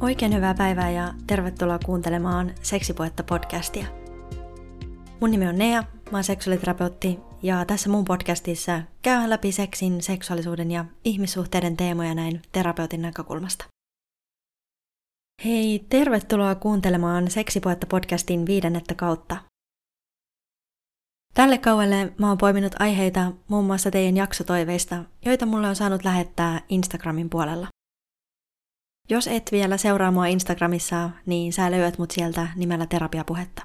Oikein 0.00 0.34
hyvää 0.34 0.54
päivää 0.54 0.90
ja 0.90 1.14
tervetuloa 1.26 1.78
kuuntelemaan 1.78 2.54
Seksipuhetta 2.62 3.22
podcastia. 3.22 3.86
Mun 5.20 5.30
nimi 5.30 5.48
on 5.48 5.58
Nea, 5.58 5.82
mä 5.82 6.18
oon 6.18 6.24
seksuaaliterapeutti 6.24 7.18
ja 7.42 7.64
tässä 7.64 7.90
mun 7.90 8.04
podcastissa 8.04 8.82
käyn 9.02 9.30
läpi 9.30 9.52
seksin, 9.52 10.02
seksuaalisuuden 10.02 10.70
ja 10.70 10.84
ihmissuhteiden 11.04 11.76
teemoja 11.76 12.14
näin 12.14 12.42
terapeutin 12.52 13.02
näkökulmasta. 13.02 13.64
Hei, 15.44 15.86
tervetuloa 15.88 16.54
kuuntelemaan 16.54 17.30
Seksipuhetta 17.30 17.86
podcastin 17.86 18.46
viidennettä 18.46 18.94
kautta. 18.94 19.36
Tälle 21.34 21.58
kauelle 21.58 22.12
mä 22.18 22.28
oon 22.28 22.38
poiminut 22.38 22.72
aiheita 22.78 23.32
muun 23.48 23.64
muassa 23.64 23.90
teidän 23.90 24.16
jaksotoiveista, 24.16 25.04
joita 25.24 25.46
mulle 25.46 25.68
on 25.68 25.76
saanut 25.76 26.04
lähettää 26.04 26.60
Instagramin 26.68 27.30
puolella. 27.30 27.68
Jos 29.10 29.26
et 29.26 29.48
vielä 29.52 29.76
seuraa 29.76 30.10
mua 30.10 30.26
Instagramissa, 30.26 31.10
niin 31.26 31.52
sä 31.52 31.70
löydät 31.70 31.98
mut 31.98 32.10
sieltä 32.10 32.48
nimellä 32.56 32.86
terapiapuhetta. 32.86 33.62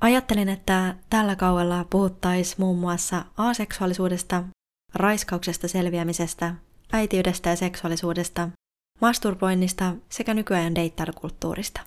Ajattelin, 0.00 0.48
että 0.48 0.94
tällä 1.10 1.36
kauella 1.36 1.84
puhuttais 1.90 2.58
muun 2.58 2.78
muassa 2.78 3.24
aseksuaalisuudesta, 3.36 4.44
raiskauksesta 4.94 5.68
selviämisestä, 5.68 6.54
äitiydestä 6.92 7.50
ja 7.50 7.56
seksuaalisuudesta, 7.56 8.48
masturboinnista 9.00 9.94
sekä 10.08 10.34
nykyajan 10.34 10.74
deittailukulttuurista. 10.74 11.80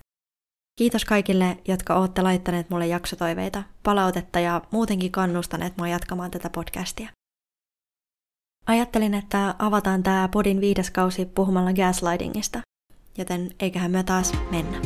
Kiitos 0.78 1.06
kaikille, 1.06 1.58
jotka 1.68 1.96
olette 1.96 2.22
laittaneet 2.22 2.70
mulle 2.70 2.88
jaksotoiveita, 2.88 3.64
palautetta 3.84 4.40
ja 4.40 4.62
muutenkin 4.72 5.12
kannustaneet 5.12 5.78
mua 5.78 5.88
jatkamaan 5.88 6.32
tätä 6.32 6.50
podcastia. 6.50 7.10
Ajattelin, 8.68 9.14
että 9.14 9.56
avataan 9.60 10.04
tämä 10.04 10.30
podin 10.32 10.62
viides 10.62 10.92
kausi 10.92 11.26
puhumalla 11.26 11.74
gaslightingista, 11.74 12.60
joten 13.18 13.50
eiköhän 13.60 13.92
me 13.92 14.04
taas 14.04 14.34
mennä. 14.52 14.82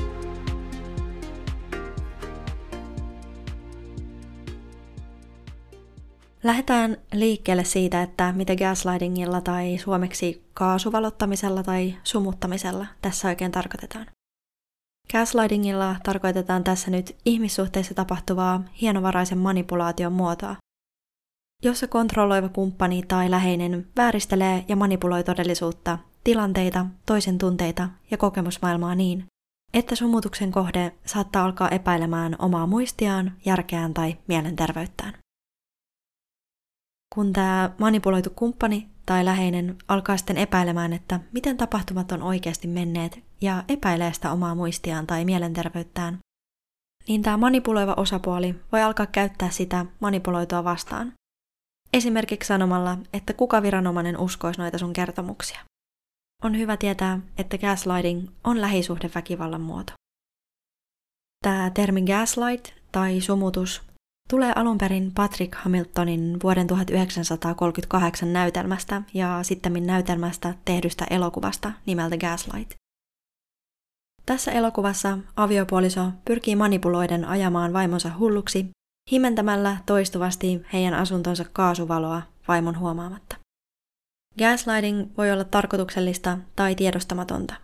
Lähdetään 6.43 6.97
liikkeelle 7.13 7.63
siitä, 7.63 8.01
että 8.01 8.33
mitä 8.35 8.55
gaslightingilla 8.55 9.41
tai 9.41 9.77
suomeksi 9.77 10.43
kaasuvalottamisella 10.53 11.63
tai 11.63 11.95
sumuttamisella 12.03 12.85
tässä 13.01 13.27
oikein 13.27 13.51
tarkoitetaan. 13.51 14.05
Gaslightingilla 15.11 15.95
tarkoitetaan 16.03 16.63
tässä 16.63 16.91
nyt 16.91 17.15
ihmissuhteissa 17.25 17.93
tapahtuvaa 17.93 18.63
hienovaraisen 18.81 19.37
manipulaation 19.37 20.13
muotoa, 20.13 20.55
jossa 21.63 21.87
kontrolloiva 21.87 22.49
kumppani 22.49 23.03
tai 23.07 23.31
läheinen 23.31 23.87
vääristelee 23.97 24.65
ja 24.67 24.75
manipuloi 24.75 25.23
todellisuutta, 25.23 25.97
tilanteita, 26.23 26.85
toisen 27.05 27.37
tunteita 27.37 27.89
ja 28.11 28.17
kokemusmaailmaa 28.17 28.95
niin, 28.95 29.25
että 29.73 29.95
sumutuksen 29.95 30.51
kohde 30.51 30.91
saattaa 31.05 31.45
alkaa 31.45 31.69
epäilemään 31.69 32.35
omaa 32.39 32.67
muistiaan, 32.67 33.31
järkeään 33.45 33.93
tai 33.93 34.17
mielenterveyttään. 34.27 35.13
Kun 37.15 37.33
tämä 37.33 37.71
manipuloitu 37.77 38.29
kumppani 38.35 38.89
tai 39.05 39.25
läheinen 39.25 39.75
alkaa 39.87 40.17
sitten 40.17 40.37
epäilemään, 40.37 40.93
että 40.93 41.19
miten 41.31 41.57
tapahtumat 41.57 42.11
on 42.11 42.21
oikeasti 42.21 42.67
menneet 42.67 43.19
ja 43.41 43.63
epäilee 43.67 44.13
sitä 44.13 44.31
omaa 44.31 44.55
muistiaan 44.55 45.07
tai 45.07 45.25
mielenterveyttään, 45.25 46.19
niin 47.07 47.21
tämä 47.21 47.37
manipuloiva 47.37 47.93
osapuoli 47.97 48.55
voi 48.71 48.81
alkaa 48.81 49.05
käyttää 49.05 49.49
sitä 49.49 49.85
manipuloitua 49.99 50.63
vastaan. 50.63 51.13
Esimerkiksi 51.93 52.47
sanomalla, 52.47 52.97
että 53.13 53.33
kuka 53.33 53.61
viranomainen 53.61 54.17
uskoisi 54.17 54.61
noita 54.61 54.77
sun 54.77 54.93
kertomuksia. 54.93 55.59
On 56.43 56.57
hyvä 56.57 56.77
tietää, 56.77 57.19
että 57.37 57.57
gaslighting 57.57 58.27
on 58.43 58.61
lähisuhdeväkivallan 58.61 59.61
muoto. 59.61 59.93
Tämä 61.43 61.69
termi 61.69 62.01
gaslight 62.01 62.73
tai 62.91 63.21
sumutus 63.21 63.81
tulee 64.29 64.53
alun 64.55 64.77
perin 64.77 65.11
Patrick 65.15 65.55
Hamiltonin 65.55 66.37
vuoden 66.43 66.67
1938 66.67 68.33
näytelmästä 68.33 69.01
ja 69.13 69.39
sitten 69.43 69.73
näytelmästä 69.85 70.53
tehdystä 70.65 71.05
elokuvasta 71.09 71.71
nimeltä 71.85 72.17
Gaslight. 72.17 72.71
Tässä 74.25 74.51
elokuvassa 74.51 75.17
aviopuoliso 75.35 76.11
pyrkii 76.25 76.55
manipuloiden 76.55 77.25
ajamaan 77.25 77.73
vaimonsa 77.73 78.11
hulluksi 78.19 78.69
himentämällä 79.11 79.77
toistuvasti 79.85 80.61
heidän 80.73 80.93
asuntonsa 80.93 81.45
kaasuvaloa 81.53 82.21
vaimon 82.47 82.79
huomaamatta. 82.79 83.35
Gaslighting 84.37 85.09
voi 85.17 85.31
olla 85.31 85.43
tarkoituksellista 85.43 86.37
tai 86.55 86.75
tiedostamatonta, 86.75 87.55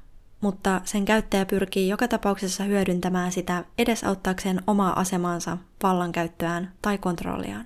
mutta 0.41 0.81
sen 0.83 1.05
käyttäjä 1.05 1.45
pyrkii 1.45 1.89
joka 1.89 2.07
tapauksessa 2.07 2.63
hyödyntämään 2.63 3.31
sitä 3.31 3.65
edesauttaakseen 3.77 4.61
omaa 4.67 4.99
asemaansa, 4.99 5.57
vallankäyttöään 5.83 6.73
tai 6.81 6.97
kontrolliaan. 6.97 7.65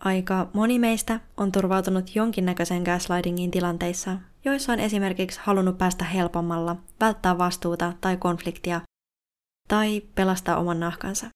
Aika 0.00 0.50
moni 0.52 0.78
meistä 0.78 1.20
on 1.36 1.52
turvautunut 1.52 2.14
jonkinnäköiseen 2.14 2.82
gaslightingin 2.82 3.50
tilanteissa, 3.50 4.18
joissa 4.44 4.72
on 4.72 4.80
esimerkiksi 4.80 5.40
halunnut 5.42 5.78
päästä 5.78 6.04
helpommalla, 6.04 6.76
välttää 7.00 7.38
vastuuta 7.38 7.92
tai 8.00 8.16
konfliktia 8.16 8.80
tai 9.68 10.02
pelastaa 10.14 10.56
oman 10.56 10.80
nahkansa. 10.80 11.26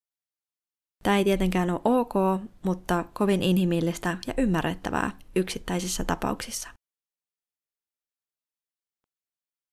Tämä 1.02 1.18
ei 1.18 1.24
tietenkään 1.24 1.70
ole 1.70 1.80
ok, 1.84 2.14
mutta 2.62 3.04
kovin 3.12 3.42
inhimillistä 3.42 4.18
ja 4.26 4.34
ymmärrettävää 4.38 5.10
yksittäisissä 5.36 6.04
tapauksissa. 6.04 6.68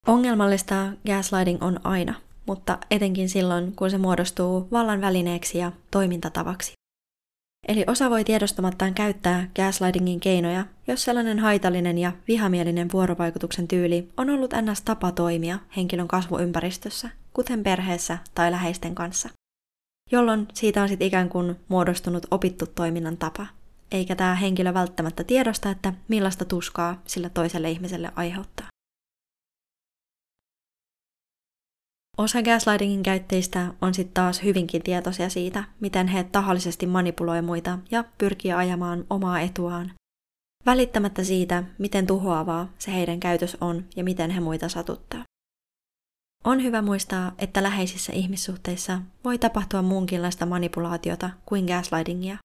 Ongelmallista 0.08 0.76
gaslighting 1.06 1.64
on 1.64 1.80
aina, 1.84 2.14
mutta 2.46 2.78
etenkin 2.92 3.30
silloin, 3.30 3.76
kun 3.76 3.92
se 3.92 3.98
muodostuu 3.98 4.68
vallan 4.72 5.02
välineeksi 5.02 5.58
ja 5.58 5.72
toimintatavaksi. 5.92 6.74
Eli 7.68 7.84
osa 7.88 8.10
voi 8.10 8.24
tiedostamattaan 8.24 8.94
käyttää 8.94 9.50
gaslightingin 9.56 10.20
keinoja, 10.20 10.66
jos 10.88 11.04
sellainen 11.04 11.40
haitallinen 11.40 11.98
ja 11.98 12.12
vihamielinen 12.28 12.92
vuorovaikutuksen 12.94 13.68
tyyli 13.68 14.10
on 14.18 14.30
ollut 14.30 14.54
ns. 14.62 14.82
tapa 14.82 15.12
toimia 15.12 15.60
henkilön 15.76 16.08
kasvuympäristössä, 16.08 17.10
kuten 17.34 17.64
perheessä 17.64 18.18
tai 18.36 18.52
läheisten 18.52 18.96
kanssa 18.96 19.30
jolloin 20.12 20.48
siitä 20.54 20.82
on 20.82 20.90
sitten 20.90 21.08
ikään 21.08 21.30
kuin 21.30 21.56
muodostunut 21.68 22.26
opittu 22.32 22.66
toiminnan 22.68 23.18
tapa, 23.18 23.48
eikä 23.92 24.16
tämä 24.16 24.36
henkilö 24.36 24.74
välttämättä 24.74 25.24
tiedosta, 25.24 25.70
että 25.70 25.94
millaista 26.08 26.46
tuskaa 26.46 27.02
sillä 27.06 27.30
toiselle 27.30 27.72
ihmiselle 27.72 28.12
aiheuttaa. 28.16 28.68
Osa 32.18 32.44
gaslightingin 32.44 33.04
käyttäjistä 33.04 33.74
on 33.82 33.94
sitten 33.94 34.14
taas 34.14 34.44
hyvinkin 34.44 34.84
tietoisia 34.84 35.30
siitä, 35.30 35.64
miten 35.80 36.08
he 36.08 36.24
tahallisesti 36.24 36.86
manipuloi 36.86 37.42
muita 37.42 37.80
ja 37.92 38.04
pyrkii 38.18 38.52
ajamaan 38.52 39.06
omaa 39.10 39.40
etuaan, 39.40 39.92
välittämättä 40.66 41.24
siitä, 41.24 41.64
miten 41.78 42.08
tuhoavaa 42.08 42.70
se 42.78 42.94
heidän 42.94 43.20
käytös 43.20 43.58
on 43.62 43.86
ja 43.96 44.04
miten 44.04 44.32
he 44.32 44.40
muita 44.40 44.70
satuttaa. 44.70 45.24
On 46.48 46.64
hyvä 46.64 46.82
muistaa, 46.82 47.32
että 47.38 47.64
läheisissä 47.64 48.14
ihmissuhteissa 48.14 49.02
voi 49.24 49.38
tapahtua 49.38 49.82
muunkinlaista 49.82 50.46
manipulaatiota 50.46 51.30
kuin 51.46 51.66
gaslightingia, 51.66 52.38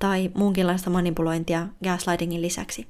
tai 0.00 0.30
muunkinlaista 0.34 0.90
manipulointia 0.90 1.68
gaslightingin 1.84 2.42
lisäksi. 2.42 2.86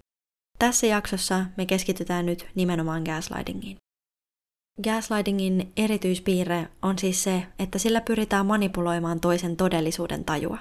Tässä 0.58 0.86
jaksossa 0.86 1.46
me 1.56 1.66
keskitytään 1.66 2.26
nyt 2.26 2.46
nimenomaan 2.54 3.02
gaslightingiin. 3.02 3.76
Gaslightingin 4.82 5.72
erityispiirre 5.76 6.68
on 6.82 6.98
siis 6.98 7.22
se, 7.22 7.46
että 7.58 7.78
sillä 7.78 8.00
pyritään 8.00 8.46
manipuloimaan 8.46 9.20
toisen 9.20 9.56
todellisuuden 9.56 10.24
tajua. 10.24 10.58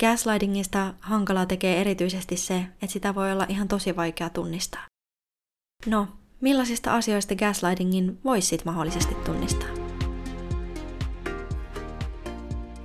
Gaslightingista 0.00 0.94
hankalaa 1.00 1.46
tekee 1.46 1.80
erityisesti 1.80 2.36
se, 2.36 2.56
että 2.56 2.86
sitä 2.86 3.14
voi 3.14 3.32
olla 3.32 3.46
ihan 3.48 3.68
tosi 3.68 3.96
vaikea 3.96 4.30
tunnistaa. 4.30 4.86
No, 5.86 6.08
Millaisista 6.40 6.94
asioista 6.94 7.34
gaslightingin 7.34 8.18
voisi 8.24 8.58
mahdollisesti 8.64 9.14
tunnistaa? 9.14 9.68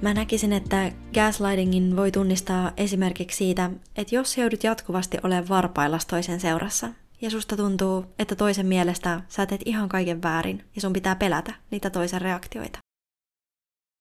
Mä 0.01 0.13
näkisin, 0.13 0.53
että 0.53 0.91
gaslightingin 1.13 1.95
voi 1.95 2.11
tunnistaa 2.11 2.71
esimerkiksi 2.77 3.37
siitä, 3.37 3.71
että 3.95 4.15
jos 4.15 4.37
joudut 4.37 4.63
jatkuvasti 4.63 5.17
olemaan 5.23 5.49
varpailla 5.49 5.97
toisen 6.09 6.39
seurassa, 6.39 6.89
ja 7.21 7.29
susta 7.29 7.57
tuntuu, 7.57 8.05
että 8.19 8.35
toisen 8.35 8.65
mielestä 8.65 9.21
sä 9.27 9.45
teet 9.45 9.61
ihan 9.65 9.89
kaiken 9.89 10.23
väärin, 10.23 10.63
ja 10.75 10.81
sun 10.81 10.93
pitää 10.93 11.15
pelätä 11.15 11.53
niitä 11.71 11.89
toisen 11.89 12.21
reaktioita. 12.21 12.79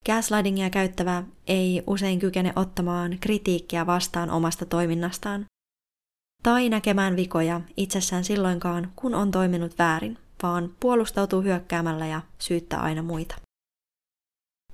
Gaslightingia 0.07 0.71
käyttävä 0.71 1.23
ei 1.47 1.83
usein 1.87 2.19
kykene 2.19 2.53
ottamaan 2.57 3.17
kritiikkiä 3.21 3.87
vastaan 3.87 4.31
omasta 4.31 4.67
toiminnastaan, 4.67 5.47
tai 6.45 6.69
näkemään 6.69 7.17
vikoja 7.17 7.61
itsessään 7.77 8.25
silloinkaan, 8.25 8.93
kun 8.97 9.15
on 9.15 9.31
toiminut 9.31 9.79
väärin, 9.79 10.19
vaan 10.43 10.71
puolustautuu 10.81 11.43
hyökkäämällä 11.43 12.07
ja 12.07 12.21
syyttää 12.39 12.81
aina 12.81 13.03
muita. 13.03 13.35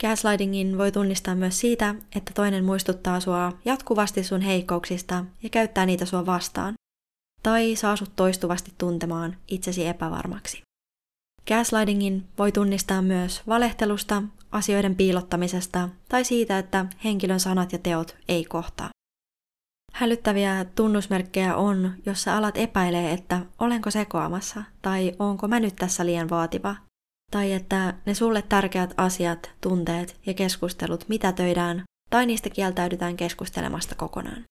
Gaslightingin 0.00 0.78
voi 0.78 0.92
tunnistaa 0.92 1.34
myös 1.34 1.60
siitä, 1.60 1.94
että 2.16 2.32
toinen 2.34 2.64
muistuttaa 2.64 3.20
sua 3.20 3.52
jatkuvasti 3.64 4.24
sun 4.24 4.40
heikkouksista 4.40 5.24
ja 5.42 5.48
käyttää 5.48 5.86
niitä 5.86 6.06
sua 6.06 6.26
vastaan, 6.26 6.74
tai 7.42 7.76
saa 7.76 7.96
sut 7.96 8.16
toistuvasti 8.16 8.72
tuntemaan 8.78 9.36
itsesi 9.48 9.86
epävarmaksi. 9.86 10.62
Gaslightingin 11.48 12.26
voi 12.38 12.52
tunnistaa 12.52 13.02
myös 13.02 13.42
valehtelusta, 13.46 14.22
asioiden 14.52 14.96
piilottamisesta 14.96 15.88
tai 16.08 16.24
siitä, 16.24 16.58
että 16.58 16.86
henkilön 17.04 17.40
sanat 17.40 17.72
ja 17.72 17.78
teot 17.78 18.16
ei 18.28 18.44
kohtaa. 18.44 18.90
Hälyttäviä 19.92 20.66
tunnusmerkkejä 20.74 21.56
on, 21.56 21.94
jos 22.06 22.22
sä 22.22 22.36
alat 22.36 22.56
epäilee, 22.56 23.12
että 23.12 23.40
olenko 23.58 23.90
sekoamassa 23.90 24.62
tai 24.82 25.12
onko 25.18 25.48
mä 25.48 25.60
nyt 25.60 25.76
tässä 25.76 26.06
liian 26.06 26.30
vaativa. 26.30 26.76
Tai 27.30 27.52
että 27.52 27.94
ne 28.06 28.14
sulle 28.14 28.42
tärkeät 28.42 28.94
asiat, 28.96 29.50
tunteet 29.60 30.20
ja 30.26 30.34
keskustelut 30.34 31.08
mitä 31.08 31.32
töidään 31.32 31.82
tai 32.10 32.26
niistä 32.26 32.50
kieltäydytään 32.50 33.16
keskustelemasta 33.16 33.94
kokonaan. 33.94 34.44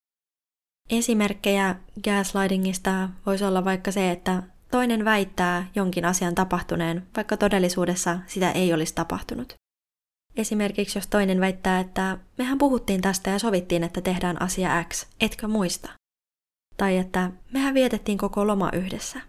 Esimerkkejä 0.90 1.76
gaslightingista 2.04 3.10
voisi 3.26 3.46
olla 3.46 3.66
vaikka 3.66 3.92
se, 3.92 4.12
että 4.12 4.44
toinen 4.72 5.06
väittää 5.06 5.68
jonkin 5.76 6.06
asian 6.06 6.36
tapahtuneen, 6.36 7.08
vaikka 7.16 7.38
todellisuudessa 7.38 8.20
sitä 8.28 8.52
ei 8.52 8.74
olisi 8.74 8.96
tapahtunut. 8.96 9.54
Esimerkiksi 10.36 10.98
jos 10.98 11.08
toinen 11.08 11.40
väittää, 11.40 11.80
että 11.80 12.18
mehän 12.38 12.58
puhuttiin 12.58 13.02
tästä 13.02 13.30
ja 13.30 13.40
sovittiin, 13.40 13.84
että 13.84 14.02
tehdään 14.02 14.42
asia 14.42 14.84
X, 14.84 15.06
etkö 15.22 15.48
muista? 15.48 15.90
Tai 16.78 16.98
että 16.98 17.32
mehän 17.54 17.74
vietettiin 17.74 18.18
koko 18.18 18.48
loma 18.48 18.70
yhdessä, 18.74 19.22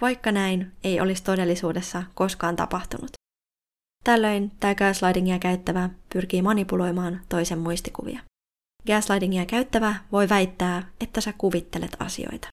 vaikka 0.00 0.32
näin 0.32 0.72
ei 0.84 1.00
olisi 1.00 1.24
todellisuudessa 1.24 2.02
koskaan 2.14 2.56
tapahtunut. 2.56 3.10
Tällöin 4.04 4.50
tämä 4.60 4.74
gaslightingia 4.74 5.38
käyttävä 5.38 5.90
pyrkii 6.12 6.42
manipuloimaan 6.42 7.20
toisen 7.28 7.58
muistikuvia. 7.58 8.20
Gaslightingia 8.86 9.46
käyttävä 9.46 9.94
voi 10.12 10.28
väittää, 10.28 10.88
että 11.00 11.20
sä 11.20 11.34
kuvittelet 11.38 11.96
asioita. 11.98 12.48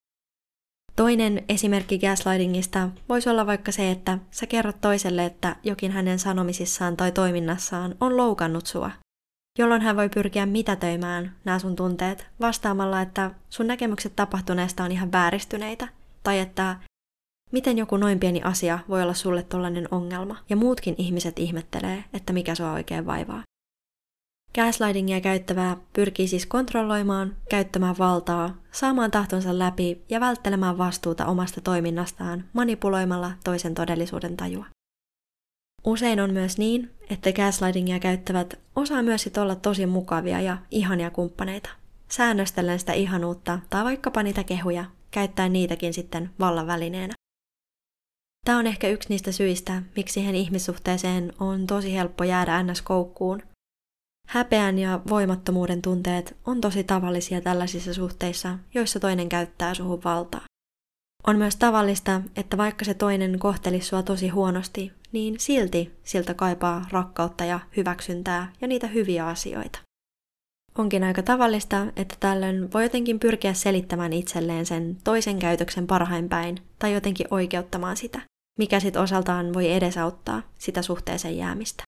Toinen 0.95 1.43
esimerkki 1.49 1.99
gaslightingista 1.99 2.89
voisi 3.09 3.29
olla 3.29 3.45
vaikka 3.45 3.71
se, 3.71 3.91
että 3.91 4.17
sä 4.31 4.47
kerrot 4.47 4.81
toiselle, 4.81 5.25
että 5.25 5.55
jokin 5.63 5.91
hänen 5.91 6.19
sanomisissaan 6.19 6.97
tai 6.97 7.11
toiminnassaan 7.11 7.95
on 7.99 8.17
loukannut 8.17 8.65
sua, 8.67 8.91
jolloin 9.59 9.81
hän 9.81 9.95
voi 9.95 10.09
pyrkiä 10.09 10.45
mitätöimään 10.45 11.35
nämä 11.45 11.59
sun 11.59 11.75
tunteet 11.75 12.27
vastaamalla, 12.41 13.01
että 13.01 13.31
sun 13.49 13.67
näkemykset 13.67 14.15
tapahtuneesta 14.15 14.83
on 14.83 14.91
ihan 14.91 15.11
vääristyneitä, 15.11 15.87
tai 16.23 16.39
että 16.39 16.75
miten 17.51 17.77
joku 17.77 17.97
noin 17.97 18.19
pieni 18.19 18.41
asia 18.43 18.79
voi 18.89 19.01
olla 19.03 19.13
sulle 19.13 19.43
tollainen 19.43 19.87
ongelma, 19.91 20.37
ja 20.49 20.55
muutkin 20.55 20.95
ihmiset 20.97 21.39
ihmettelee, 21.39 22.03
että 22.13 22.33
mikä 22.33 22.55
sua 22.55 22.71
oikein 22.71 23.05
vaivaa. 23.05 23.43
Gaslightingia 24.55 25.21
käyttävää 25.21 25.77
pyrkii 25.93 26.27
siis 26.27 26.45
kontrolloimaan, 26.45 27.35
käyttämään 27.49 27.97
valtaa, 27.97 28.55
saamaan 28.71 29.11
tahtonsa 29.11 29.59
läpi 29.59 30.01
ja 30.09 30.19
välttelemään 30.19 30.77
vastuuta 30.77 31.25
omasta 31.25 31.61
toiminnastaan 31.61 32.43
manipuloimalla 32.53 33.31
toisen 33.43 33.73
todellisuuden 33.73 34.37
tajua. 34.37 34.65
Usein 35.85 36.19
on 36.19 36.33
myös 36.33 36.57
niin, 36.57 36.91
että 37.09 37.31
gaslightingia 37.31 37.99
käyttävät 37.99 38.59
osaa 38.75 39.03
myös 39.03 39.21
sit 39.21 39.37
olla 39.37 39.55
tosi 39.55 39.85
mukavia 39.85 40.41
ja 40.41 40.57
ihania 40.71 41.11
kumppaneita. 41.11 41.69
Säännöstellen 42.09 42.79
sitä 42.79 42.93
ihanuutta 42.93 43.59
tai 43.69 43.83
vaikkapa 43.83 44.23
niitä 44.23 44.43
kehuja, 44.43 44.85
käyttäen 45.11 45.53
niitäkin 45.53 45.93
sitten 45.93 46.29
vallan 46.39 46.67
välineenä. 46.67 47.13
Tämä 48.45 48.57
on 48.57 48.67
ehkä 48.67 48.87
yksi 48.87 49.09
niistä 49.09 49.31
syistä, 49.31 49.81
miksi 49.95 50.13
siihen 50.13 50.35
ihmissuhteeseen 50.35 51.33
on 51.39 51.67
tosi 51.67 51.93
helppo 51.93 52.23
jäädä 52.23 52.63
ns-koukkuun, 52.63 53.43
Häpeän 54.31 54.79
ja 54.79 54.99
voimattomuuden 55.09 55.81
tunteet 55.81 56.37
on 56.45 56.61
tosi 56.61 56.83
tavallisia 56.83 57.41
tällaisissa 57.41 57.93
suhteissa, 57.93 58.57
joissa 58.73 58.99
toinen 58.99 59.29
käyttää 59.29 59.73
suhun 59.73 60.03
valtaa. 60.03 60.41
On 61.27 61.37
myös 61.37 61.55
tavallista, 61.55 62.21
että 62.35 62.57
vaikka 62.57 62.85
se 62.85 62.93
toinen 62.93 63.39
kohtelisi 63.39 63.87
sua 63.87 64.03
tosi 64.03 64.29
huonosti, 64.29 64.91
niin 65.11 65.39
silti 65.39 65.91
siltä 66.03 66.33
kaipaa 66.33 66.85
rakkautta 66.91 67.45
ja 67.45 67.59
hyväksyntää 67.77 68.53
ja 68.61 68.67
niitä 68.67 68.87
hyviä 68.87 69.27
asioita. 69.27 69.79
Onkin 70.77 71.03
aika 71.03 71.23
tavallista, 71.23 71.87
että 71.95 72.15
tällöin 72.19 72.73
voi 72.73 72.83
jotenkin 72.83 73.19
pyrkiä 73.19 73.53
selittämään 73.53 74.13
itselleen 74.13 74.65
sen 74.65 74.97
toisen 75.03 75.39
käytöksen 75.39 75.87
parhain 75.87 76.29
päin 76.29 76.57
tai 76.79 76.93
jotenkin 76.93 77.27
oikeuttamaan 77.31 77.97
sitä, 77.97 78.21
mikä 78.59 78.79
sitten 78.79 79.01
osaltaan 79.01 79.53
voi 79.53 79.71
edesauttaa 79.71 80.41
sitä 80.57 80.81
suhteeseen 80.81 81.37
jäämistä. 81.37 81.83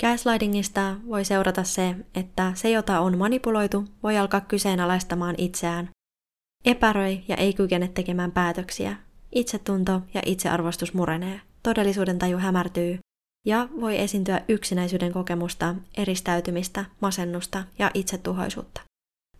Gaslightingista 0.00 0.96
voi 1.08 1.24
seurata 1.24 1.64
se, 1.64 1.94
että 2.14 2.52
se, 2.54 2.70
jota 2.70 3.00
on 3.00 3.18
manipuloitu, 3.18 3.84
voi 4.02 4.18
alkaa 4.18 4.40
kyseenalaistamaan 4.40 5.34
itseään, 5.38 5.90
epäröi 6.64 7.20
ja 7.28 7.36
ei 7.36 7.54
kykene 7.54 7.88
tekemään 7.88 8.32
päätöksiä, 8.32 8.96
itsetunto 9.32 10.02
ja 10.14 10.22
itsearvostus 10.26 10.94
murenee, 10.94 11.40
todellisuuden 11.62 12.18
taju 12.18 12.38
hämärtyy 12.38 12.98
ja 13.46 13.68
voi 13.80 14.00
esiintyä 14.00 14.40
yksinäisyyden 14.48 15.12
kokemusta, 15.12 15.74
eristäytymistä, 15.96 16.84
masennusta 17.00 17.64
ja 17.78 17.90
itsetuhoisuutta. 17.94 18.80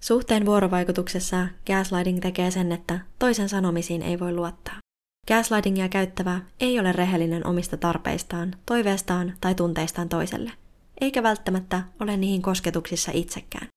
Suhteen 0.00 0.47
vuorovaikutuksessa 0.47 1.49
gaslighting 1.67 2.20
tekee 2.20 2.50
sen, 2.50 2.73
että 2.73 3.00
toisen 3.19 3.49
sanomisiin 3.49 4.03
ei 4.03 4.20
voi 4.20 4.32
luottaa. 4.32 4.79
Gaslightingia 5.28 5.88
käyttävä 5.88 6.40
ei 6.61 6.81
ole 6.81 6.93
rehellinen 6.93 7.46
omista 7.46 7.76
tarpeistaan, 7.76 8.55
toiveestaan 8.67 9.34
tai 9.40 9.55
tunteistaan 9.55 10.08
toiselle, 10.08 10.52
eikä 11.00 11.23
välttämättä 11.23 11.82
ole 12.00 12.17
niihin 12.17 12.43
kosketuksissa 12.43 13.12
itsekään. 13.14 13.69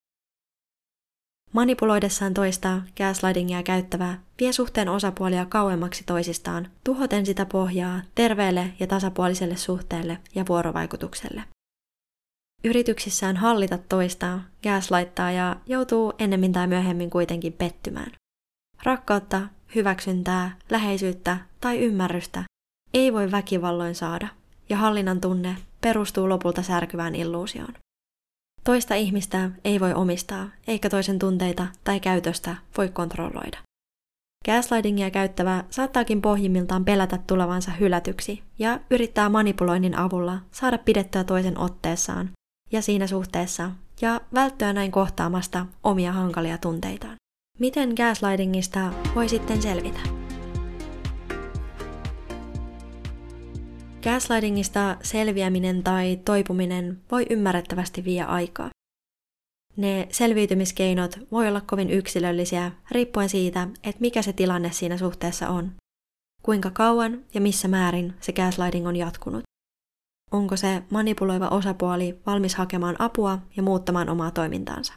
Manipuloidessaan 1.53 2.33
toista 2.33 2.81
gaslightingia 2.97 3.63
käyttävää 3.63 4.23
vie 4.39 4.53
suhteen 4.53 4.89
osapuolia 4.89 5.45
kauemmaksi 5.45 6.03
toisistaan, 6.05 6.71
tuhoten 6.83 7.25
sitä 7.25 7.45
pohjaa 7.45 8.01
terveelle 8.15 8.73
ja 8.79 8.87
tasapuoliselle 8.87 9.55
suhteelle 9.55 10.17
ja 10.35 10.45
vuorovaikutukselle. 10.49 11.43
Yrityksissään 12.63 13.37
hallita 13.37 13.77
toista, 13.77 14.39
gaslighttaa 14.63 15.31
ja 15.31 15.55
joutuu 15.65 16.13
ennemmin 16.19 16.51
tai 16.51 16.67
myöhemmin 16.67 17.09
kuitenkin 17.09 17.53
pettymään. 17.53 18.11
Rakkautta 18.83 19.41
hyväksyntää, 19.75 20.55
läheisyyttä 20.69 21.37
tai 21.61 21.79
ymmärrystä 21.79 22.43
ei 22.93 23.13
voi 23.13 23.31
väkivalloin 23.31 23.95
saada, 23.95 24.27
ja 24.69 24.77
hallinnan 24.77 25.21
tunne 25.21 25.55
perustuu 25.81 26.29
lopulta 26.29 26.61
särkyvään 26.61 27.15
illuusioon. 27.15 27.73
Toista 28.63 28.95
ihmistä 28.95 29.51
ei 29.63 29.79
voi 29.79 29.93
omistaa, 29.93 30.49
eikä 30.67 30.89
toisen 30.89 31.19
tunteita 31.19 31.67
tai 31.83 31.99
käytöstä 31.99 32.55
voi 32.77 32.89
kontrolloida. 32.89 33.57
Gaslightingia 34.45 35.11
käyttävä 35.11 35.63
saattaakin 35.69 36.21
pohjimmiltaan 36.21 36.85
pelätä 36.85 37.19
tulevansa 37.27 37.71
hylätyksi 37.71 38.43
ja 38.59 38.79
yrittää 38.89 39.29
manipuloinnin 39.29 39.97
avulla 39.97 40.39
saada 40.51 40.77
pidettyä 40.77 41.23
toisen 41.23 41.57
otteessaan 41.57 42.29
ja 42.71 42.81
siinä 42.81 43.07
suhteessa 43.07 43.71
ja 44.01 44.21
välttyä 44.33 44.73
näin 44.73 44.91
kohtaamasta 44.91 45.65
omia 45.83 46.11
hankalia 46.11 46.57
tunteitaan. 46.57 47.15
Miten 47.59 47.93
gaslightingista 47.97 48.93
voi 49.15 49.29
sitten 49.29 49.61
selvitä? 49.61 49.99
Gaslightingista 54.03 54.97
selviäminen 55.03 55.83
tai 55.83 56.19
toipuminen 56.25 57.01
voi 57.11 57.25
ymmärrettävästi 57.29 58.03
vie 58.03 58.23
aikaa. 58.23 58.69
Ne 59.77 60.07
selviytymiskeinot 60.11 61.19
voi 61.31 61.47
olla 61.47 61.61
kovin 61.61 61.89
yksilöllisiä 61.89 62.71
riippuen 62.91 63.29
siitä, 63.29 63.67
että 63.83 64.01
mikä 64.01 64.21
se 64.21 64.33
tilanne 64.33 64.71
siinä 64.71 64.97
suhteessa 64.97 65.49
on. 65.49 65.71
Kuinka 66.43 66.71
kauan 66.71 67.25
ja 67.33 67.41
missä 67.41 67.67
määrin 67.67 68.13
se 68.21 68.33
gaslighting 68.33 68.87
on 68.87 68.95
jatkunut. 68.95 69.43
Onko 70.31 70.57
se 70.57 70.83
manipuloiva 70.89 71.47
osapuoli 71.47 72.19
valmis 72.25 72.55
hakemaan 72.55 72.95
apua 72.99 73.39
ja 73.57 73.63
muuttamaan 73.63 74.09
omaa 74.09 74.31
toimintaansa? 74.31 74.93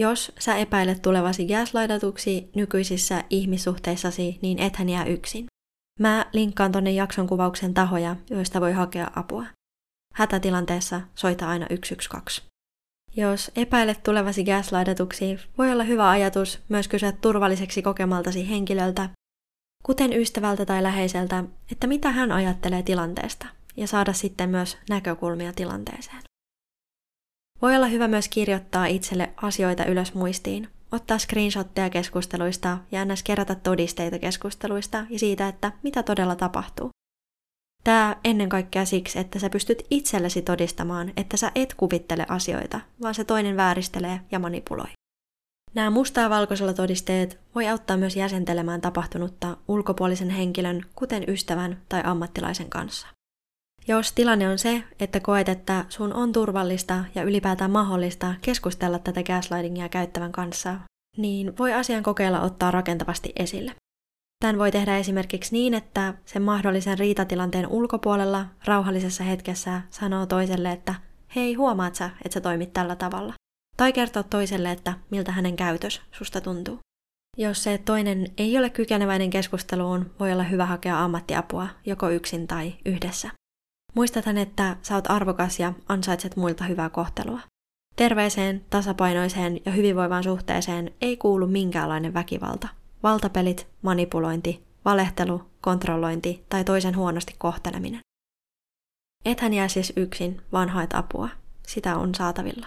Jos 0.00 0.32
sä 0.38 0.56
epäilet 0.56 1.02
tulevasi 1.02 1.46
gaslightatuksi 1.46 2.50
nykyisissä 2.54 3.24
ihmissuhteissasi, 3.30 4.38
niin 4.42 4.58
ethän 4.58 4.88
jää 4.88 5.04
yksin. 5.04 5.46
Mä 5.98 6.26
linkkaan 6.32 6.72
tonne 6.72 6.90
jakson 6.90 7.26
kuvauksen 7.26 7.74
tahoja, 7.74 8.16
joista 8.30 8.60
voi 8.60 8.72
hakea 8.72 9.10
apua. 9.16 9.44
Hätätilanteessa 10.14 11.00
soita 11.14 11.48
aina 11.48 11.66
112. 11.70 12.42
Jos 13.16 13.50
epäilet 13.56 14.02
tulevasi 14.02 14.44
gaslightatuksi, 14.44 15.38
voi 15.58 15.72
olla 15.72 15.84
hyvä 15.84 16.10
ajatus 16.10 16.58
myös 16.68 16.88
kysyä 16.88 17.12
turvalliseksi 17.12 17.82
kokemaltasi 17.82 18.48
henkilöltä, 18.48 19.08
kuten 19.84 20.12
ystävältä 20.12 20.66
tai 20.66 20.82
läheiseltä, 20.82 21.44
että 21.72 21.86
mitä 21.86 22.10
hän 22.10 22.32
ajattelee 22.32 22.82
tilanteesta, 22.82 23.46
ja 23.76 23.86
saada 23.86 24.12
sitten 24.12 24.50
myös 24.50 24.78
näkökulmia 24.88 25.52
tilanteeseen. 25.52 26.29
Voi 27.62 27.76
olla 27.76 27.86
hyvä 27.86 28.08
myös 28.08 28.28
kirjoittaa 28.28 28.86
itselle 28.86 29.30
asioita 29.36 29.84
ylös 29.84 30.14
muistiin, 30.14 30.68
ottaa 30.92 31.18
screenshotteja 31.18 31.90
keskusteluista 31.90 32.78
ja 32.92 33.02
ennäs 33.02 33.22
kerätä 33.22 33.54
todisteita 33.54 34.18
keskusteluista 34.18 35.04
ja 35.10 35.18
siitä, 35.18 35.48
että 35.48 35.72
mitä 35.82 36.02
todella 36.02 36.36
tapahtuu. 36.36 36.90
Tämä 37.84 38.16
ennen 38.24 38.48
kaikkea 38.48 38.84
siksi, 38.84 39.18
että 39.18 39.38
sä 39.38 39.50
pystyt 39.50 39.86
itsellesi 39.90 40.42
todistamaan, 40.42 41.12
että 41.16 41.36
sä 41.36 41.52
et 41.54 41.74
kuvittele 41.74 42.26
asioita, 42.28 42.80
vaan 43.02 43.14
se 43.14 43.24
toinen 43.24 43.56
vääristelee 43.56 44.20
ja 44.30 44.38
manipuloi. 44.38 44.88
Nämä 45.74 45.90
mustaa 45.90 46.30
valkoisella 46.30 46.74
todisteet 46.74 47.40
voi 47.54 47.68
auttaa 47.68 47.96
myös 47.96 48.16
jäsentelemään 48.16 48.80
tapahtunutta 48.80 49.56
ulkopuolisen 49.68 50.30
henkilön, 50.30 50.82
kuten 50.94 51.24
ystävän 51.28 51.82
tai 51.88 52.02
ammattilaisen 52.04 52.70
kanssa. 52.70 53.06
Jos 53.88 54.12
tilanne 54.12 54.48
on 54.48 54.58
se, 54.58 54.84
että 55.00 55.20
koet, 55.20 55.48
että 55.48 55.84
sun 55.88 56.12
on 56.12 56.32
turvallista 56.32 57.04
ja 57.14 57.22
ylipäätään 57.22 57.70
mahdollista 57.70 58.34
keskustella 58.42 58.98
tätä 58.98 59.22
gaslightingia 59.22 59.88
käyttävän 59.88 60.32
kanssa, 60.32 60.74
niin 61.16 61.58
voi 61.58 61.72
asian 61.72 62.02
kokeilla 62.02 62.40
ottaa 62.40 62.70
rakentavasti 62.70 63.32
esille. 63.36 63.74
Tämän 64.44 64.58
voi 64.58 64.72
tehdä 64.72 64.98
esimerkiksi 64.98 65.52
niin, 65.52 65.74
että 65.74 66.14
sen 66.24 66.42
mahdollisen 66.42 66.98
riitatilanteen 66.98 67.66
ulkopuolella 67.68 68.46
rauhallisessa 68.64 69.24
hetkessä 69.24 69.80
sanoo 69.90 70.26
toiselle, 70.26 70.72
että 70.72 70.94
hei, 71.36 71.54
huomaat 71.54 71.94
sä, 71.94 72.10
että 72.24 72.34
sä 72.34 72.40
toimit 72.40 72.72
tällä 72.72 72.96
tavalla. 72.96 73.34
Tai 73.76 73.92
kertoo 73.92 74.22
toiselle, 74.22 74.70
että 74.70 74.94
miltä 75.10 75.32
hänen 75.32 75.56
käytös 75.56 76.00
susta 76.12 76.40
tuntuu. 76.40 76.78
Jos 77.36 77.62
se 77.62 77.78
toinen 77.78 78.26
ei 78.38 78.58
ole 78.58 78.70
kykeneväinen 78.70 79.30
keskusteluun, 79.30 80.10
voi 80.20 80.32
olla 80.32 80.42
hyvä 80.42 80.66
hakea 80.66 81.04
ammattiapua, 81.04 81.68
joko 81.86 82.10
yksin 82.10 82.46
tai 82.46 82.74
yhdessä. 82.84 83.30
Muistathan, 83.94 84.38
että 84.38 84.76
sä 84.82 84.94
oot 84.94 85.10
arvokas 85.10 85.60
ja 85.60 85.72
ansaitset 85.88 86.36
muilta 86.36 86.64
hyvää 86.64 86.88
kohtelua. 86.88 87.40
Terveeseen, 87.96 88.64
tasapainoiseen 88.70 89.60
ja 89.66 89.72
hyvinvoivaan 89.72 90.24
suhteeseen 90.24 90.94
ei 91.00 91.16
kuulu 91.16 91.46
minkäänlainen 91.46 92.14
väkivalta. 92.14 92.68
Valtapelit, 93.02 93.66
manipulointi, 93.82 94.64
valehtelu, 94.84 95.42
kontrollointi 95.60 96.44
tai 96.48 96.64
toisen 96.64 96.96
huonosti 96.96 97.34
kohteleminen. 97.38 98.00
Ethän 99.24 99.54
jää 99.54 99.68
siis 99.68 99.92
yksin, 99.96 100.42
vaan 100.52 100.68
haet 100.68 100.94
apua. 100.94 101.28
Sitä 101.66 101.96
on 101.96 102.14
saatavilla. 102.14 102.66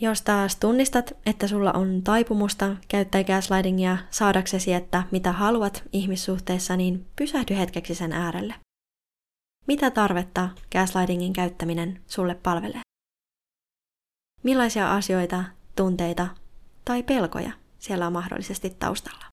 Jos 0.00 0.22
taas 0.22 0.56
tunnistat, 0.56 1.16
että 1.26 1.48
sulla 1.48 1.72
on 1.72 2.02
taipumusta 2.02 2.76
käyttää 2.88 3.24
gaslightingia 3.24 3.98
saadaksesi, 4.10 4.72
että 4.72 5.02
mitä 5.10 5.32
haluat 5.32 5.82
ihmissuhteessa, 5.92 6.76
niin 6.76 7.06
pysähdy 7.16 7.56
hetkeksi 7.56 7.94
sen 7.94 8.12
äärelle. 8.12 8.54
Mitä 9.68 9.90
tarvetta 9.90 10.48
gaslightingin 10.72 11.32
käyttäminen 11.32 12.02
sulle 12.06 12.34
palvelee? 12.34 12.80
Millaisia 14.42 14.92
asioita, 14.94 15.44
tunteita 15.76 16.28
tai 16.84 17.02
pelkoja 17.02 17.50
siellä 17.78 18.06
on 18.06 18.12
mahdollisesti 18.12 18.70
taustalla? 18.70 19.24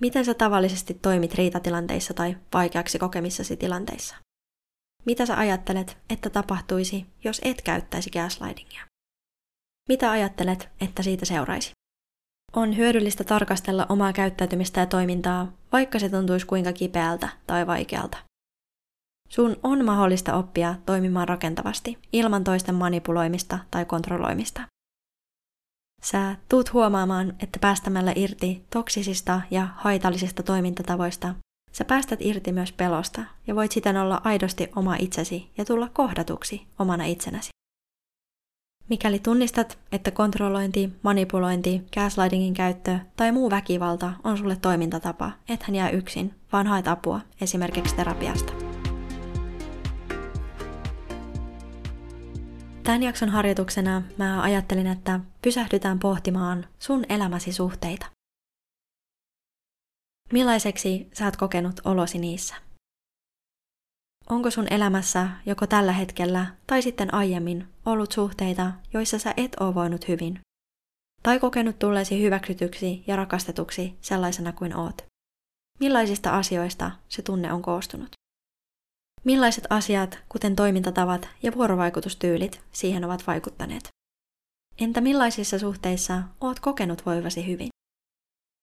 Miten 0.00 0.24
sä 0.24 0.34
tavallisesti 0.34 0.94
toimit 0.94 1.34
riitatilanteissa 1.34 2.14
tai 2.14 2.36
vaikeaksi 2.54 2.98
kokemissasi 2.98 3.56
tilanteissa? 3.56 4.16
Mitä 5.04 5.26
sä 5.26 5.38
ajattelet, 5.38 5.98
että 6.10 6.30
tapahtuisi, 6.30 7.06
jos 7.24 7.40
et 7.44 7.62
käyttäisi 7.62 8.10
gaslightingia? 8.10 8.86
Mitä 9.88 10.10
ajattelet, 10.10 10.68
että 10.80 11.02
siitä 11.02 11.24
seuraisi? 11.24 11.70
On 12.56 12.76
hyödyllistä 12.76 13.24
tarkastella 13.24 13.86
omaa 13.88 14.12
käyttäytymistä 14.12 14.80
ja 14.80 14.86
toimintaa, 14.86 15.52
vaikka 15.72 15.98
se 15.98 16.08
tuntuisi 16.08 16.46
kuinka 16.46 16.72
kipeältä 16.72 17.28
tai 17.46 17.66
vaikealta. 17.66 18.31
Sun 19.34 19.56
on 19.62 19.84
mahdollista 19.84 20.34
oppia 20.34 20.74
toimimaan 20.86 21.28
rakentavasti, 21.28 21.98
ilman 22.12 22.44
toisten 22.44 22.74
manipuloimista 22.74 23.58
tai 23.70 23.84
kontrolloimista. 23.84 24.62
Sä 26.02 26.36
tuut 26.48 26.72
huomaamaan, 26.72 27.34
että 27.40 27.58
päästämällä 27.60 28.12
irti 28.16 28.64
toksisista 28.70 29.40
ja 29.50 29.68
haitallisista 29.76 30.42
toimintatavoista, 30.42 31.34
sä 31.72 31.84
päästät 31.84 32.18
irti 32.22 32.52
myös 32.52 32.72
pelosta 32.72 33.22
ja 33.46 33.54
voit 33.54 33.72
siten 33.72 33.96
olla 33.96 34.20
aidosti 34.24 34.70
oma 34.76 34.96
itsesi 34.96 35.50
ja 35.58 35.64
tulla 35.64 35.88
kohdatuksi 35.92 36.66
omana 36.78 37.04
itsenäsi. 37.04 37.50
Mikäli 38.88 39.18
tunnistat, 39.18 39.78
että 39.92 40.10
kontrollointi, 40.10 40.92
manipulointi, 41.02 41.82
gaslightingin 41.94 42.54
käyttö 42.54 42.98
tai 43.16 43.32
muu 43.32 43.50
väkivalta 43.50 44.12
on 44.24 44.38
sulle 44.38 44.56
toimintatapa, 44.56 45.32
ethän 45.48 45.74
jää 45.74 45.90
yksin, 45.90 46.34
vaan 46.52 46.66
haet 46.66 46.88
apua, 46.88 47.20
esimerkiksi 47.40 47.96
terapiasta. 47.96 48.61
Tämän 52.84 53.02
jakson 53.02 53.28
harjoituksena 53.28 54.02
mä 54.18 54.42
ajattelin, 54.42 54.86
että 54.86 55.20
pysähdytään 55.42 55.98
pohtimaan 55.98 56.66
sun 56.78 57.04
elämäsi 57.08 57.52
suhteita. 57.52 58.06
Millaiseksi 60.32 61.08
sä 61.12 61.24
oot 61.24 61.36
kokenut 61.36 61.80
olosi 61.84 62.18
niissä? 62.18 62.54
Onko 64.30 64.50
sun 64.50 64.66
elämässä 64.72 65.28
joko 65.46 65.66
tällä 65.66 65.92
hetkellä 65.92 66.46
tai 66.66 66.82
sitten 66.82 67.14
aiemmin 67.14 67.68
ollut 67.86 68.12
suhteita, 68.12 68.72
joissa 68.92 69.18
sä 69.18 69.34
et 69.36 69.56
oo 69.60 69.74
voinut 69.74 70.08
hyvin? 70.08 70.40
Tai 71.22 71.40
kokenut 71.40 71.78
tulleesi 71.78 72.22
hyväksytyksi 72.22 73.04
ja 73.06 73.16
rakastetuksi 73.16 73.98
sellaisena 74.00 74.52
kuin 74.52 74.76
oot? 74.76 75.02
Millaisista 75.80 76.36
asioista 76.36 76.90
se 77.08 77.22
tunne 77.22 77.52
on 77.52 77.62
koostunut? 77.62 78.21
Millaiset 79.24 79.64
asiat, 79.70 80.18
kuten 80.28 80.56
toimintatavat 80.56 81.28
ja 81.42 81.52
vuorovaikutustyylit, 81.54 82.60
siihen 82.72 83.04
ovat 83.04 83.26
vaikuttaneet? 83.26 83.88
Entä 84.78 85.00
millaisissa 85.00 85.58
suhteissa 85.58 86.22
oot 86.40 86.60
kokenut 86.60 87.06
voivasi 87.06 87.46
hyvin? 87.46 87.68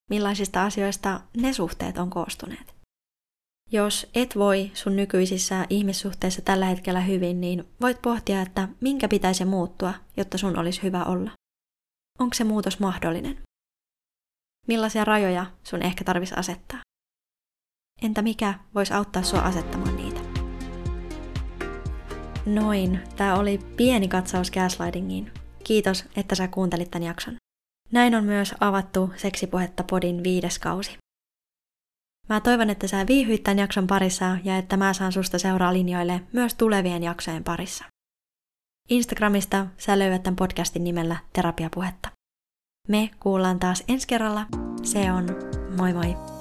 Millaisista 0.09 0.63
asioista 0.63 1.21
ne 1.37 1.53
suhteet 1.53 1.97
on 1.97 2.09
koostuneet? 2.09 2.75
Jos 3.71 4.09
et 4.15 4.35
voi 4.35 4.71
sun 4.73 4.95
nykyisissä 4.95 5.65
ihmissuhteissa 5.69 6.41
tällä 6.41 6.65
hetkellä 6.65 6.99
hyvin, 6.99 7.41
niin 7.41 7.63
voit 7.81 8.01
pohtia, 8.01 8.41
että 8.41 8.67
minkä 8.81 9.07
pitäisi 9.07 9.45
muuttua, 9.45 9.93
jotta 10.17 10.37
sun 10.37 10.59
olisi 10.59 10.83
hyvä 10.83 11.03
olla. 11.03 11.31
Onko 12.19 12.33
se 12.33 12.43
muutos 12.43 12.79
mahdollinen? 12.79 13.37
Millaisia 14.67 15.05
rajoja 15.05 15.45
sun 15.63 15.81
ehkä 15.81 16.03
tarvisi 16.03 16.35
asettaa? 16.37 16.79
Entä 18.01 18.21
mikä 18.21 18.53
voisi 18.75 18.93
auttaa 18.93 19.23
sua 19.23 19.39
asettamaan? 19.39 19.98
Noin, 22.49 22.99
tämä 23.17 23.35
oli 23.35 23.59
pieni 23.77 24.07
katsaus 24.07 24.51
gaslightingiin. 24.51 25.31
Kiitos, 25.63 26.05
että 26.15 26.35
sä 26.35 26.47
kuuntelit 26.47 26.91
tämän 26.91 27.07
jakson. 27.07 27.35
Näin 27.91 28.15
on 28.15 28.23
myös 28.23 28.55
avattu 28.59 29.13
Seksipuhetta 29.17 29.83
podin 29.83 30.23
viides 30.23 30.59
kausi. 30.59 30.97
Mä 32.29 32.41
toivon, 32.41 32.69
että 32.69 32.87
sä 32.87 33.07
viihyit 33.07 33.43
tämän 33.43 33.59
jakson 33.59 33.87
parissa 33.87 34.37
ja 34.43 34.57
että 34.57 34.77
mä 34.77 34.93
saan 34.93 35.11
susta 35.11 35.39
seuraa 35.39 35.73
linjoille 35.73 36.21
myös 36.33 36.55
tulevien 36.55 37.03
jaksojen 37.03 37.43
parissa. 37.43 37.85
Instagramista 38.89 39.65
sä 39.77 39.99
löydät 39.99 40.23
tämän 40.23 40.35
podcastin 40.35 40.83
nimellä 40.83 41.15
Terapiapuhetta. 41.33 42.09
Me 42.87 43.09
kuullaan 43.19 43.59
taas 43.59 43.83
ensi 43.87 44.07
kerralla. 44.07 44.45
Se 44.83 45.11
on 45.11 45.27
moi 45.77 45.93
moi! 45.93 46.38